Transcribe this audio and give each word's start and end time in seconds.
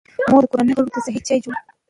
مور 0.31 0.43
د 0.45 0.49
کورنۍ 0.51 0.73
غړو 0.77 0.93
ته 0.95 0.99
صحي 1.05 1.21
چای 1.27 1.39
جوړوي. 1.43 1.61